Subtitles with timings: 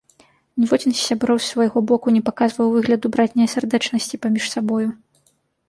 [0.61, 4.85] Ніводзін з сяброў з свайго боку не паказваў выгляду братняй сардэчнасці паміж сабою.